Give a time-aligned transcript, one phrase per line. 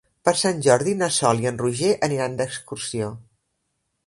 [0.27, 3.13] Per Sant Jordi na Sol i en Roger aniran d'excursió.